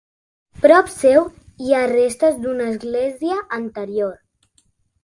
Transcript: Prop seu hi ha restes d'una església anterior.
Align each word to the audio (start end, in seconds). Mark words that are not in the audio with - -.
Prop 0.63 0.89
seu 0.93 1.27
hi 1.65 1.75
ha 1.75 1.83
restes 1.93 2.41
d'una 2.47 2.71
església 2.73 3.39
anterior. 3.61 4.15